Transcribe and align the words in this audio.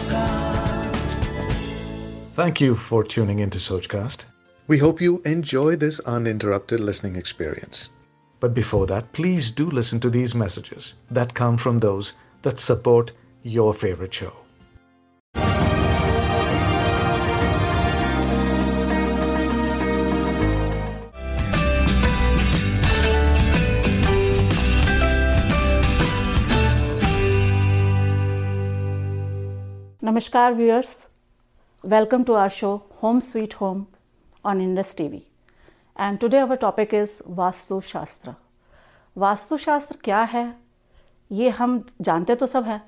Sochcast. 0.00 1.14
Thank 2.34 2.60
you 2.60 2.74
for 2.74 3.04
tuning 3.04 3.40
into 3.40 3.58
Sochcast. 3.58 4.24
We 4.66 4.78
hope 4.78 5.00
you 5.00 5.20
enjoy 5.24 5.76
this 5.76 6.00
uninterrupted 6.00 6.80
listening 6.80 7.16
experience. 7.16 7.90
But 8.38 8.54
before 8.54 8.86
that, 8.86 9.12
please 9.12 9.50
do 9.50 9.68
listen 9.70 10.00
to 10.00 10.10
these 10.10 10.34
messages 10.34 10.94
that 11.10 11.34
come 11.34 11.58
from 11.58 11.78
those 11.78 12.14
that 12.42 12.58
support 12.58 13.12
your 13.42 13.74
favorite 13.74 14.14
show. 14.14 14.32
नमस्कार 30.20 30.52
viewers 30.54 30.88
welcome 31.84 32.22
to 32.22 32.32
our 32.34 32.48
show 32.50 32.74
home 33.02 33.20
sweet 33.20 33.54
home 33.60 33.84
on 34.44 34.60
Indus 34.60 34.94
T 34.96 35.06
V 35.08 35.22
and 35.96 36.18
today 36.18 36.38
our 36.38 36.56
topic 36.56 36.92
is 36.94 37.10
Vastushastra. 37.28 38.32
Vastushastra 39.16 39.96
क्या 40.04 40.20
है? 40.32 40.44
ये 41.30 41.48
हम 41.48 41.80
जानते 42.00 42.34
तो 42.34 42.46
सब 42.46 42.64
हैं, 42.64 42.80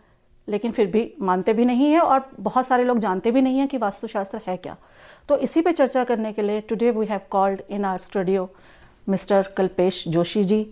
लेकिन 0.48 0.72
फिर 0.72 0.86
भी 0.86 1.12
मानते 1.20 1.52
भी 1.52 1.64
नहीं 1.64 1.90
हैं 1.92 2.00
और 2.00 2.28
बहुत 2.40 2.66
सारे 2.66 2.84
लोग 2.84 2.98
जानते 2.98 3.30
भी 3.30 3.42
नहीं 3.42 3.58
हैं 3.58 3.68
कि 3.68 3.78
वास्तुशास्त्र 3.78 4.40
है 4.46 4.56
क्या. 4.56 4.76
तो 5.28 5.38
इसी 5.38 5.60
पे 5.60 5.72
चर्चा 5.72 6.04
करने 6.04 6.32
के 6.32 6.42
लिए 6.42 6.60
today 6.60 6.90
we 6.90 7.06
have 7.06 7.20
called 7.30 7.62
in 7.70 7.84
our 7.84 7.98
studio 8.10 8.48
mister 9.08 9.52
Kalpesh 9.56 10.04
Joshi 10.08 10.44
ji 10.44 10.64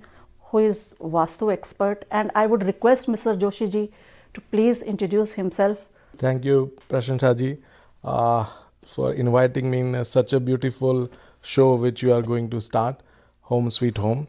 who 0.52 0.60
is 0.60 0.88
vastu 1.02 1.50
expert 1.50 2.04
and 2.12 2.30
I 2.36 2.46
would 2.46 2.62
request 2.64 3.08
mister 3.08 3.36
Joshi 3.36 3.66
ji 3.66 3.88
to 4.34 4.42
please 4.50 4.84
introduce 4.84 5.34
himself 5.38 5.86
thank 6.22 6.46
you 6.46 6.64
Prashansa 6.90 7.32
ji 7.32 7.52
for 8.96 9.14
inviting 9.14 9.70
me 9.70 9.78
in 9.78 10.02
such 10.02 10.34
a 10.34 10.38
beautiful 10.38 11.08
show 11.44 11.76
which 11.76 12.04
you 12.04 12.12
are 12.12 12.22
going 12.22 12.50
to 12.50 12.60
start 12.60 12.96
home 13.50 13.68
sweet 13.68 13.98
home 13.98 14.24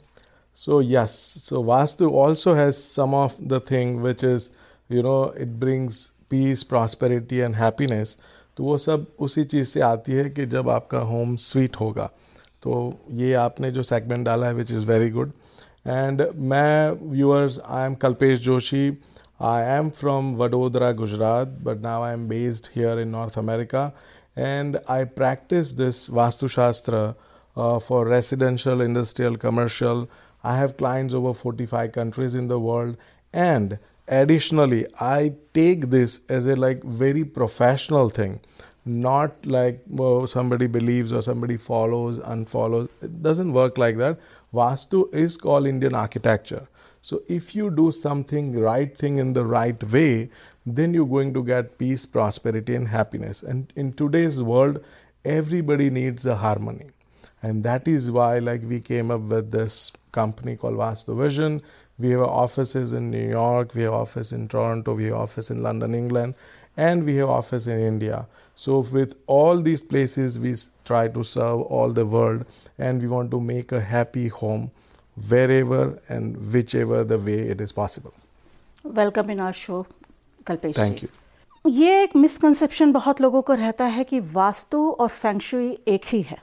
so 0.55 0.81
yes 0.81 1.11
so 1.37 1.63
vastu 1.63 2.09
also 2.09 2.53
has 2.53 2.75
some 2.75 3.15
of 3.15 3.33
the 3.43 3.61
thing 3.71 3.99
which 4.01 4.23
is 4.23 4.49
you 4.91 5.01
know 5.01 5.33
it 5.37 5.47
brings 5.47 6.05
peace 6.29 6.63
prosperity 6.63 7.37
and 7.37 7.55
happiness 7.55 8.17
तो 8.57 8.63
वो 8.63 8.77
सब 8.77 9.05
उसी 9.19 9.43
चीज़ 9.43 9.67
से 9.67 9.81
आती 9.81 10.11
है 10.11 10.29
कि 10.29 10.45
जब 10.45 10.69
आपका 10.69 10.99
होम 10.99 11.35
स्वीट 11.35 11.75
होगा। 11.75 12.09
तो 12.63 12.93
ये 13.11 13.33
आपने 13.33 13.71
जो 13.71 13.83
सेगमेंट 13.83 14.25
डाला 14.25 14.47
है 14.47 14.53
which 14.53 14.71
is 14.71 14.85
very 14.85 15.09
good 15.09 15.31
and 15.87 16.21
मैं 16.35 16.91
viewers 17.11 17.59
I 17.65 17.85
am 17.85 17.95
Kalpesh 17.95 18.39
Joshi 18.39 18.89
I 19.41 19.63
am 19.63 19.89
from 19.89 20.35
Vadodara, 20.35 20.95
Gujarat, 20.95 21.63
but 21.63 21.81
now 21.81 22.03
I 22.03 22.13
am 22.13 22.27
based 22.27 22.67
here 22.75 22.99
in 22.99 23.09
North 23.09 23.37
America. 23.37 23.91
And 24.35 24.79
I 24.87 25.03
practice 25.05 25.73
this 25.73 26.09
Vastu 26.09 26.47
Shastra 26.47 27.15
uh, 27.57 27.79
for 27.79 28.05
residential, 28.05 28.81
industrial, 28.81 29.37
commercial. 29.37 30.07
I 30.43 30.57
have 30.57 30.77
clients 30.77 31.15
over 31.15 31.33
45 31.33 31.91
countries 31.91 32.35
in 32.35 32.49
the 32.49 32.59
world. 32.59 32.97
And 33.33 33.79
additionally 34.07 34.85
I 34.99 35.33
take 35.55 35.89
this 35.89 36.19
as 36.29 36.45
a 36.45 36.55
like 36.55 36.83
very 36.83 37.23
professional 37.23 38.11
thing. 38.11 38.41
Not 38.85 39.43
like 39.43 39.81
well, 39.87 40.27
somebody 40.27 40.67
believes 40.67 41.11
or 41.11 41.23
somebody 41.23 41.57
follows 41.57 42.19
unfollows. 42.19 42.89
It 43.01 43.23
doesn't 43.23 43.53
work 43.53 43.79
like 43.79 43.97
that. 43.97 44.19
Vastu 44.53 45.11
is 45.11 45.35
called 45.35 45.65
indian 45.65 45.95
architecture 45.95 46.67
so 47.01 47.23
if 47.27 47.55
you 47.55 47.71
do 47.71 47.91
something 47.91 48.59
right 48.59 48.95
thing 48.95 49.17
in 49.17 49.33
the 49.33 49.43
right 49.43 49.83
way, 49.91 50.29
then 50.65 50.93
you're 50.93 51.07
going 51.07 51.33
to 51.33 51.43
get 51.43 51.77
peace, 51.79 52.05
prosperity, 52.05 52.75
and 52.75 52.87
happiness. 52.87 53.41
And 53.41 53.73
in 53.75 53.93
today's 53.93 54.41
world, 54.41 54.83
everybody 55.25 55.89
needs 55.89 56.25
a 56.27 56.35
harmony. 56.35 56.91
And 57.41 57.63
that 57.63 57.87
is 57.87 58.11
why 58.11 58.37
like 58.37 58.61
we 58.63 58.79
came 58.79 59.09
up 59.09 59.21
with 59.21 59.51
this 59.51 59.91
company 60.11 60.55
called 60.55 60.75
Vastu 60.75 61.17
Vision. 61.17 61.63
We 61.97 62.11
have 62.11 62.21
offices 62.21 62.93
in 62.93 63.09
New 63.09 63.29
York, 63.29 63.73
we 63.73 63.83
have 63.83 63.93
office 63.93 64.31
in 64.31 64.47
Toronto, 64.47 64.93
we 64.93 65.05
have 65.05 65.13
office 65.13 65.49
in 65.49 65.63
London, 65.63 65.95
England, 65.95 66.35
and 66.77 67.03
we 67.03 67.15
have 67.17 67.29
office 67.29 67.65
in 67.67 67.79
India. 67.79 68.27
So 68.55 68.79
with 68.79 69.15
all 69.25 69.59
these 69.59 69.83
places, 69.83 70.37
we 70.37 70.55
try 70.85 71.07
to 71.07 71.23
serve 71.23 71.61
all 71.61 71.91
the 71.91 72.05
world, 72.05 72.45
and 72.77 73.01
we 73.01 73.07
want 73.07 73.31
to 73.31 73.39
make 73.39 73.71
a 73.71 73.81
happy 73.81 74.27
home 74.27 74.71
wherever 75.29 75.99
and 76.09 76.53
whichever 76.53 77.03
the 77.03 77.17
way 77.19 77.39
it 77.49 77.61
is 77.61 77.71
possible. 77.73 78.13
Welcome 78.85 79.29
in 79.29 79.39
our 79.39 79.53
show, 79.53 79.85
Kalpesh. 80.45 80.75
Thank 80.75 81.01
you. 81.01 81.09
ये 81.65 82.01
एक 82.03 82.15
misconception 82.15 82.91
बहुत 82.91 83.19
लोगों 83.21 83.41
को 83.41 83.53
रहता 83.53 83.85
है 83.85 84.03
कि 84.03 84.19
वास्तु 84.33 84.79
और 84.91 85.07
फैंक्शुई 85.07 85.69
एक 85.87 86.05
ही 86.05 86.21
है 86.21 86.37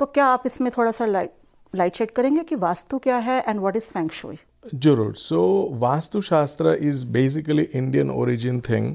तो 0.00 0.06
क्या 0.06 0.26
आप 0.26 0.42
इसमें 0.46 0.70
थोड़ा 0.76 0.90
सा 0.90 1.06
लाइट 1.06 1.32
लाइट 1.74 1.96
शेड 1.96 2.10
करेंगे 2.10 2.42
कि 2.44 2.54
वास्तु 2.56 2.98
क्या 2.98 3.16
है 3.28 3.42
एंड 3.48 3.60
व्हाट 3.60 3.76
इज़ 3.76 3.90
फैंक्शुई 3.92 4.38
ज़रूर 4.74 5.14
so 5.16 5.40
vastushastra 5.80 6.74
is 6.82 7.04
basically 7.12 7.62
Indian 7.62 8.10
origin 8.10 8.60
thing 8.68 8.94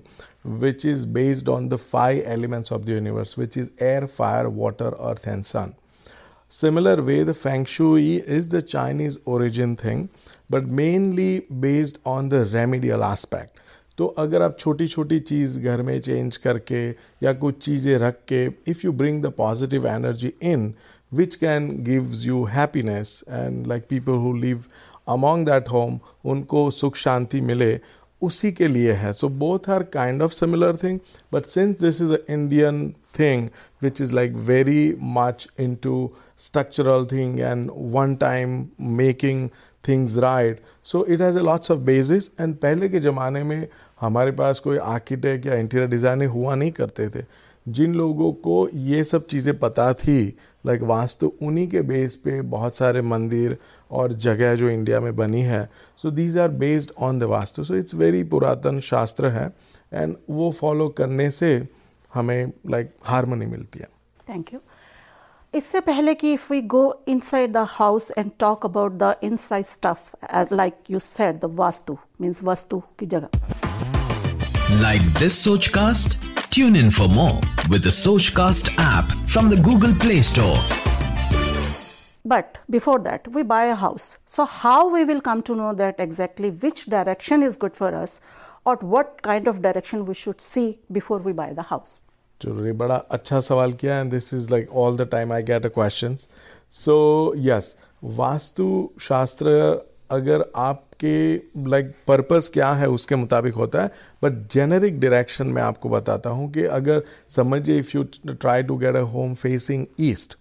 which 0.62 0.86
is 0.86 1.06
based 1.14 1.50
on 1.50 1.68
the 1.70 1.76
five 1.84 2.24
elements 2.32 2.74
of 2.74 2.82
the 2.82 2.90
universe 2.90 3.38
which 3.40 3.58
is 3.58 3.70
air 3.82 4.06
fire 4.18 4.48
water 4.58 4.94
earth 5.10 5.28
and 5.28 5.44
sun 5.44 5.74
Similar 6.54 7.02
way, 7.02 7.24
the 7.24 7.34
Feng 7.34 7.66
Shui 7.66 8.18
is 8.18 8.48
the 8.50 8.62
Chinese 8.62 9.18
origin 9.26 9.76
thing, 9.76 10.10
but 10.48 10.68
mainly 10.68 11.40
based 11.40 11.98
on 12.06 12.30
the 12.30 12.42
remedial 12.46 13.04
aspect. 13.04 13.58
तो 13.98 14.06
अगर 14.24 14.42
आप 14.42 14.58
छोटी 14.60 14.88
छोटी 14.88 15.20
चीज़ 15.20 15.60
घर 15.60 15.82
में 15.82 16.00
change 16.00 16.38
करके 16.44 16.84
या 17.24 17.34
कुछ 17.42 17.58
चीज़ें 17.64 17.96
रख 18.00 18.20
के 18.28 18.46
if 18.72 18.86
you 18.86 18.92
bring 19.02 19.22
the 19.24 19.32
positive 19.38 19.88
energy 19.88 20.32
in 20.52 20.74
which 21.12 21.36
can 21.36 21.70
gives 21.84 22.26
you 22.26 22.44
happiness 22.54 23.24
and 23.30 23.68
like 23.68 23.88
people 23.90 24.22
who 24.26 24.34
live 24.38 24.64
among 25.16 25.50
that 25.50 25.70
home 25.70 26.00
उनको 26.32 26.70
सुख 26.82 26.96
शांति 26.96 27.42
मिले 27.50 27.74
उसी 28.24 28.52
के 28.52 28.68
लिए 28.68 28.94
है। 28.94 29.14
So 29.14 29.30
both 29.30 29.70
are 29.70 29.84
kind 29.94 30.22
of 30.22 30.32
similar 30.32 30.76
thing 30.84 31.00
but 31.34 31.46
since 31.46 31.80
this 31.80 32.02
is 32.02 32.12
a 32.12 32.18
Indian 32.30 32.90
thing 33.20 33.48
which 33.84 34.02
is 34.02 34.14
like 34.16 34.34
very 34.48 34.96
much 35.02 35.48
into 35.84 36.10
structural 36.40 37.06
thing 37.12 37.40
and 37.40 37.70
one 37.96 38.16
time 38.22 38.66
making 38.98 39.50
things 39.84 40.18
right 40.20 40.60
so 40.86 41.04
it 41.06 41.22
has 41.22 41.38
a 41.40 41.42
lots 41.42 41.72
of 41.72 41.80
basis 41.86 42.30
and 42.42 42.56
पहले 42.58 42.90
के 42.90 43.00
ज़माने 43.00 43.44
में 43.44 43.68
हमारे 44.02 44.32
पास 44.32 44.60
कोई 44.60 44.78
architect 44.78 45.46
या 45.46 45.56
interior 45.56 45.90
designer 45.90 46.26
हुआ 46.26 46.56
नहीं 46.56 46.72
करते 46.72 47.10
थे। 47.10 47.24
जिन 47.66 47.94
लोगों 47.96 48.32
को 48.46 48.68
ये 48.74 49.04
सब 49.04 49.26
चीज़ें 49.28 49.58
पता 49.60 49.92
थी 49.94 50.18
लाइक 50.66 50.80
like 50.80 50.90
वास्तु 50.90 51.32
उन्हीं 51.42 51.68
के 51.68 51.82
बेस 51.82 52.16
पे 52.16 52.42
बहुत 52.42 52.76
सारे 52.76 53.02
मंदिर 53.02 53.58
और 53.94 54.14
जगह 54.26 54.56
जो 54.56 54.70
इंडिया 54.70 55.00
में 55.00 55.16
बनी 55.16 55.42
है। 55.42 55.70
So 56.02 56.12
these 56.12 56.38
are 56.38 56.48
based 56.64 56.92
on 57.00 57.20
the 57.20 57.24
vastu 57.32 57.64
so 57.64 57.76
it's 57.76 57.96
very 57.96 58.24
पुरातन 58.34 58.80
शास्त्र 58.90 59.30
है। 59.30 59.48
एंड 59.94 60.16
वो 60.30 60.52
फॉलो 60.60 60.88
करने 60.98 61.30
से 61.32 61.68
हमें 62.14 62.52
लाइक 62.70 62.88
like, 62.88 63.08
हारमोनी 63.10 63.46
मिलती 63.46 63.80
है। 63.80 63.88
थैंक 64.30 64.54
यू 64.54 64.60
इससे 65.54 65.80
पहले 65.80 66.14
कि 66.16 66.34
if 66.34 66.52
we 66.54 66.62
go 66.62 66.84
inside 67.08 67.52
the 67.54 67.66
house 67.70 68.12
and 68.18 68.32
talk 68.40 68.66
about 68.66 68.92
the 69.04 69.16
inside 69.24 69.66
stuff 69.66 70.54
like 70.54 70.74
you 70.92 71.00
said 71.00 71.40
the 71.40 71.50
vastu 71.56 71.98
means 72.22 72.44
वस्तु 72.44 72.82
की 73.00 73.06
जगह। 73.06 73.30
Like 74.82 75.04
this 75.20 75.36
Sochcast? 75.40 76.16
Tune 76.56 76.76
in 76.76 76.90
for 76.92 77.08
more 77.10 77.38
with 77.72 77.84
the 77.84 77.94
cast 78.36 78.70
app 78.80 79.14
from 79.28 79.50
the 79.50 79.62
Google 79.64 79.94
Play 80.00 80.22
Store. 80.24 80.93
But 82.33 82.59
before 82.69 82.99
that, 83.01 83.29
we 83.29 83.43
buy 83.45 83.65
a 83.67 83.75
house. 83.77 84.19
So, 84.27 84.45
how 84.45 84.89
we 84.89 85.05
will 85.05 85.21
come 85.21 85.43
to 85.43 85.55
know 85.55 85.73
that 85.75 86.01
exactly 86.01 86.51
which 86.51 86.85
direction 86.87 87.43
is 87.43 87.57
good 87.57 87.77
for 87.77 87.95
us 87.95 88.21
or 88.65 88.77
what 88.77 89.23
kind 89.23 89.49
of 89.49 89.63
direction 89.63 90.05
we 90.05 90.15
should 90.15 90.41
see 90.41 90.79
before 90.91 91.19
we 91.19 91.33
buy 91.33 91.53
the 91.53 91.67
house? 91.73 92.05
चलो 92.41 92.65
ये 92.67 92.73
बड़ा 92.81 92.97
अच्छा 93.11 93.41
सवाल 93.41 93.73
किया 93.81 93.99
and 94.01 94.11
this 94.11 94.33
is 94.35 94.51
like 94.51 94.71
all 94.81 94.97
the 94.97 95.09
time 95.13 95.33
I 95.33 95.43
get 95.43 95.65
a 95.67 95.69
question 95.69 96.17
so 96.73 96.99
yes 97.47 97.77
Vastu 98.19 98.69
Shastra 99.03 99.55
अगर 100.11 100.45
आपके 100.57 101.35
like 101.37 101.87
like, 101.87 102.07
purpose 102.09 102.51
क्या 102.55 102.73
है 102.73 102.89
उसके 102.89 103.17
मुताबिक 103.17 103.55
होता 103.55 103.83
है 103.83 103.91
बट 104.23 104.47
जेनरिक 104.53 105.01
डायरेक्शन 105.01 105.47
में 105.47 105.63
आपको 105.63 105.89
बताता 105.89 106.31
हूँ 106.31 106.51
कि 106.53 106.65
अगर 106.79 107.03
समझिए 107.37 107.79
if 107.79 107.91
you 107.97 108.05
try 108.29 108.63
to 108.71 108.77
get 108.77 108.97
a 108.97 109.01
home 109.15 109.35
facing 109.43 109.87
east 110.11 110.37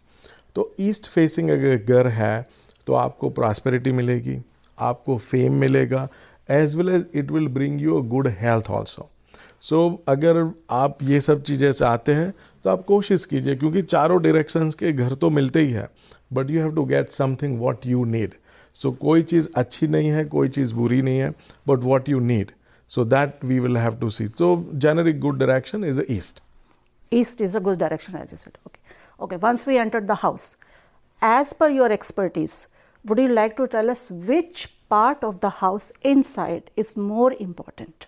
तो 0.57 0.73
ईस्ट 0.81 1.07
फेसिंग 1.11 1.51
अगर 1.51 1.77
घर 1.77 2.07
है 2.09 2.45
तो 2.87 2.95
आपको 2.95 3.31
प्रॉस्पेरिटी 3.31 3.93
मिलेगी, 3.93 4.39
आपको 4.79 5.17
फेम 5.19 5.55
मिलेगा 5.61 6.09
as 6.51 6.75
well 6.77 6.89
as 6.89 7.05
it 7.15 7.31
will 7.31 7.49
bring 7.49 7.81
you 7.81 7.99
a 7.99 8.07
good 8.09 8.29
health 8.41 8.71
also 8.71 9.09
so 9.63 10.03
अगर 10.09 10.45
आप 10.71 11.03
ये 11.03 11.21
सब 11.21 11.43
चीज़ें 11.43 11.71
चाहते 11.73 12.15
हैं 12.15 12.33
तो 12.65 12.71
आप 12.71 12.85
कोशिश 12.85 13.25
कीजिए, 13.25 13.57
क्योंकि 13.57 13.83
चारों 13.83 14.21
डायरेक्शंस 14.23 14.75
के 14.75 14.93
घर 14.93 15.15
तो 15.15 15.31
मिलते 15.31 15.61
ही 15.61 15.73
है 15.73 15.89
but 16.33 16.51
you 16.51 16.61
have 16.61 16.75
to 16.75 16.85
get 16.85 17.09
something 17.11 17.59
what 17.61 17.87
you 17.87 18.05
need 18.05 18.35
so 18.77 18.91
कोई 19.01 19.23
चीज़ 19.23 19.49
अच्छी 19.57 19.87
नहीं 19.87 20.09
है, 20.11 20.25
कोई 20.25 20.49
चीज़ 20.49 20.75
बुरी 20.75 21.01
नहीं 21.03 21.19
है 21.19 21.31
but 21.69 21.85
what 21.85 22.09
you 22.09 22.19
need 22.21 22.51
so 22.91 23.05
that 23.05 23.45
we 23.45 23.59
will 23.61 23.77
have 23.77 23.97
to 24.01 24.11
see 24.11 24.27
तो 24.39 24.55
generic 24.85 25.19
good 25.21 25.39
direction 25.39 25.85
is 25.85 26.01
the 26.01 26.11
east 26.13 26.43
a 27.57 27.61
good 27.61 27.79
direction, 27.79 28.15
as 28.17 28.31
you 28.33 28.39
said. 28.39 28.55
Okay. 28.67 28.82
Okay 29.25 29.41
once 29.49 29.67
we 29.71 29.81
entered 29.87 30.07
the 30.13 30.21
house 30.27 30.47
as 31.23 31.53
per 31.63 31.71
your 31.79 31.91
expertise 31.99 32.55
would 33.05 33.19
you 33.19 33.33
like 33.41 33.59
to 33.59 33.67
tell 33.75 33.91
us 33.97 34.03
which 34.31 34.69
part 34.95 35.23
of 35.29 35.37
the 35.41 35.51
house 35.59 35.93
inside 36.13 36.71
is 36.77 36.97
more 37.11 37.33
important? 37.49 38.07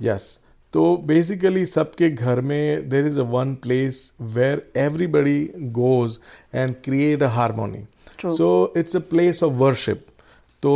Yes. 0.00 0.24
तो 0.72 0.96
basically 1.06 1.64
सबके 1.66 2.08
घर 2.10 2.40
में 2.40 2.88
there 2.88 3.06
is 3.06 3.18
a 3.20 3.22
one 3.32 3.54
place 3.54 3.98
where 4.20 4.62
everybody 4.76 5.44
goes 5.76 6.18
and 6.54 6.74
create 6.84 7.22
a 7.22 7.26
harmony 7.36 7.84
so 8.36 8.48
it's 8.76 8.96
a 8.96 9.00
place 9.10 9.42
of 9.42 9.52
worship 9.52 10.06
तो 10.62 10.72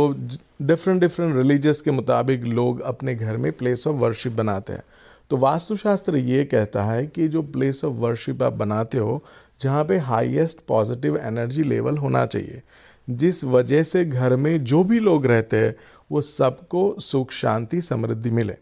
different 0.61 1.01
different 1.01 1.35
religious 1.35 1.81
के 1.81 1.91
मुताबिक 1.91 2.43
लोग 2.43 2.81
अपने 2.93 3.15
घर 3.15 3.37
में 3.37 3.51
प्लेस 3.51 3.85
ऑफ़ 3.87 3.95
वर्शिप 3.95 4.33
बनाते 4.33 4.73
हैं। 4.73 4.83
तो 5.29 5.37
वास्तुशास्त्र 5.37 6.17
ये 6.17 6.45
कहता 6.45 6.83
है 6.83 7.05
कि 7.07 7.27
जो 7.27 7.41
प्लेस 7.41 7.83
ऑफ़ 7.85 7.93
वर्शिप 7.93 8.43
आप 8.43 8.53
बनाते 8.53 8.97
हो 8.97 9.23
जहाँ 9.61 9.83
पे 9.83 9.97
हाईएस्ट 9.97 10.57
पॉजिटिव 10.67 11.17
एनर्जी 11.17 11.63
लेवल 11.63 11.97
होना 11.97 12.25
चाहिए। 12.25 12.61
जिस 13.09 13.43
वजह 13.43 13.83
से 13.83 14.05
घर 14.05 14.35
में 14.35 14.63
जो 14.63 14.83
भी 14.83 14.99
लोग 14.99 15.25
रहते 15.25 15.57
हैं, 15.57 15.75
वो 16.11 16.21
सबको 16.21 16.95
सुख, 16.99 17.31
शांति, 17.31 17.81
समृद्धि 17.81 18.29
मिले। 18.29 18.55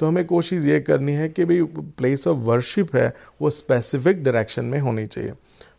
तो 0.00 0.06
हमें 0.06 0.24
कोशिश 0.24 0.64
ये 0.66 0.80
करनी 0.80 1.12
है 1.12 1.28
कि 1.28 1.44
भाई 1.44 1.62
प्लेस 1.98 2.26
ऑफ़ 2.26 2.38
वर्शिप 2.38 2.94
है, 2.96 3.14
वो 3.42 3.50
स्पेसिफिक 3.50 4.22
डायरेक्शन 4.24 4.64
में 4.64 4.78
होनी 4.80 5.06
चाहिए। 5.06 5.32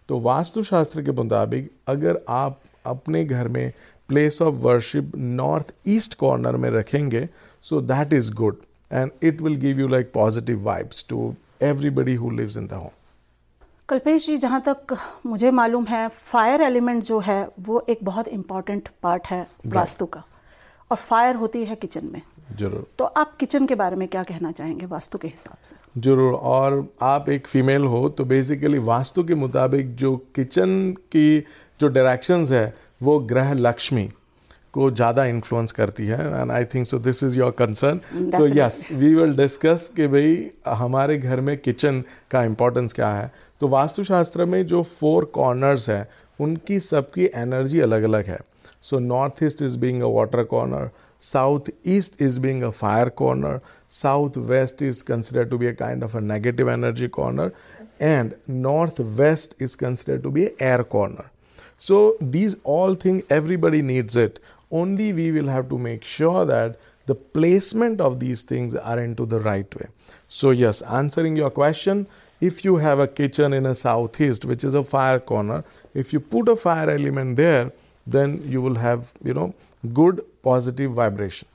तो 0.07 0.19
वास्तुशास्त्र 0.19 1.01
के 1.01 1.11
मुताबिक 1.11 1.71
अगर 1.87 2.19
आप 2.29 2.59
अपने 2.85 3.23
घर 3.25 3.47
में 3.47 3.71
place 4.09 4.41
of 4.41 4.55
worship 4.55 5.11
north 5.15 5.73
east 5.87 6.13
corner 6.13 6.55
में 6.55 6.69
रखेंगे 6.69 7.27
so 7.61 7.81
that 7.81 8.13
is 8.13 8.31
good 8.33 8.57
and 8.91 9.11
it 9.23 9.41
will 9.41 9.55
give 9.55 9.79
you 9.79 9.87
like 9.87 10.11
positive 10.13 10.61
vibes 10.63 11.05
to 11.09 11.33
everybody 11.61 12.15
who 12.15 12.29
lives 12.29 12.57
in 12.57 12.67
the 12.67 12.73
home 12.73 13.04
Kalpesh 13.89 14.25
ji 14.25 14.35
जहाँ 14.37 14.61
तक 14.67 14.95
मुझे 15.25 15.49
मालूम 15.51 15.85
है 15.85 16.07
फायर 16.07 16.61
एलिमेंट 16.61 17.03
जो 17.03 17.19
है 17.19 17.47
वो 17.59 17.83
एक 17.89 17.99
बहुत 18.03 18.27
इंपॉर्टेंट 18.27 18.87
पार्ट 19.03 19.27
है 19.27 19.45
वास्तु 19.67 20.05
का। 20.05 20.23
और 20.91 20.97
फायर 20.97 21.35
होती 21.35 21.63
है 21.65 21.75
किचन 21.75 22.05
में। 22.05 22.21
ज़रूर। 22.59 22.87
तो 22.99 23.05
आप 23.05 23.35
किचन 23.37 23.65
के 23.65 23.75
बारे 23.75 23.95
में 23.95 24.07
क्या 24.07 24.23
कहना 24.23 24.51
चाहेंगे 24.51 24.85
वास्तु 24.85 25.17
के 25.17 25.27
हिसाब 25.27 25.57
से? 25.63 25.75
ज़रूर। 26.01 26.33
और 26.33 26.87
आप 27.01 27.29
एक 27.29 27.47
फीमेल 27.47 27.85
हो 27.85 28.07
तो 28.09 28.25
बेसिकली 28.25 28.79
वास्तु 28.79 29.23
के 29.23 29.35
मुताबिक 29.35 29.95
जो 29.95 30.15
किचन 30.35 30.91
की 31.11 31.39
जो 31.79 31.87
डायरेक्शंस 31.87 32.51
है 32.51 32.73
वो 33.03 33.19
ग्रह 33.29 33.53
लक्ष्मी। 33.53 34.09
को 34.75 34.89
ज़्यादा 34.91 35.25
इन्फ्लुएंस 35.25 35.71
करती 35.71 36.05
है 36.07 36.19
and 36.41 36.51
I 36.51 36.65
think 36.73 36.87
so 36.87 36.99
this 36.99 37.23
is 37.23 37.37
your 37.37 37.51
concern 37.59 37.99
so 38.31 38.47
yes 38.47 38.85
we 38.91 39.13
will 39.15 39.35
discuss 39.37 39.89
कि 39.95 40.07
भाई 40.07 40.49
हमारे 40.67 41.17
घर 41.17 41.41
में 41.41 41.57
किचन 41.57 42.03
का 42.31 42.43
इम्पोर्टेंस 42.43 42.93
क्या 42.93 43.09
है। 43.09 43.31
तो 43.61 43.67
वास्तुशास्त्र 43.67 44.45
में 44.45 44.65
जो 44.67 44.83
फोर 44.99 45.25
कॉर्नर्स 45.35 45.89
हैं 45.89 46.07
उनकी 46.39 46.79
सबकी 46.79 47.29
एनर्जी 47.35 47.79
अलग 47.79 48.03
अलग 48.03 48.25
है 48.25 48.39
so 48.81 48.99
north 48.99 49.43
east 49.43 49.61
is 49.61 49.77
being 49.79 50.01
a 50.01 50.07
water 50.15 50.43
corner 50.43 50.89
south 51.23 51.69
east 51.87 52.21
is 52.21 52.39
being 52.39 52.63
a 52.63 52.69
fire 52.79 53.09
corner 53.19 53.59
south 53.91 54.37
west 54.47 54.83
is 54.83 55.03
consider 55.03 55.45
to 55.49 55.57
be 55.57 55.67
a 55.67 55.71
kind 55.79 56.03
of 56.03 56.17
a 56.17 56.19
negative 56.21 56.71
energy 56.71 57.07
corner 57.17 57.51
and 58.01 58.33
north 58.49 58.99
west 59.19 59.61
is 59.61 59.77
consider 59.77 60.17
to 60.21 60.31
be 60.31 60.43
air 60.43 60.81
corner 60.91 61.29
so 61.87 62.17
these 62.23 62.55
all 62.67 62.95
thing 62.95 63.21
everybody 63.31 63.81
needs 63.81 64.17
it 64.17 64.39
Only 64.71 65.13
we 65.13 65.31
will 65.31 65.47
have 65.47 65.69
to 65.69 65.77
make 65.77 66.03
sure 66.03 66.45
that 66.45 66.77
the 67.05 67.15
placement 67.15 68.01
of 68.01 68.19
these 68.19 68.43
things 68.43 68.75
are 68.75 68.99
into 68.99 69.25
the 69.25 69.39
right 69.39 69.73
way. 69.75 69.87
So 70.27 70.49
yes, 70.49 70.81
answering 70.81 71.35
your 71.35 71.49
question, 71.51 72.07
if 72.41 72.65
you 72.65 72.77
have 72.77 72.99
a 72.99 73.07
kitchen 73.07 73.53
in 73.53 73.65
a 73.65 73.75
southeast, 73.75 74.45
which 74.45 74.63
is 74.63 74.73
a 74.73 74.83
fire 74.83 75.19
corner, 75.19 75.63
if 75.93 76.11
you 76.11 76.19
put 76.19 76.49
a 76.49 76.55
fire 76.55 76.89
element 76.89 77.37
there, 77.37 77.71
then 78.07 78.41
you 78.45 78.61
will 78.61 78.75
have 78.75 79.11
you 79.23 79.33
know 79.33 79.53
good 79.93 80.23
positive 80.43 80.91
vibration. 80.93 81.47